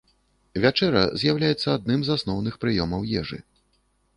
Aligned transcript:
Вячэра 0.63 1.03
з'яўляецца 1.23 1.67
адным 1.75 1.99
з 2.07 2.15
асноўных 2.17 2.59
прыёмаў 2.65 3.01
ежы. 3.21 3.39